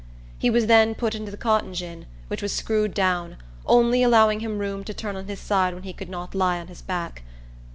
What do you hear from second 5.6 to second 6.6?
when he could not lie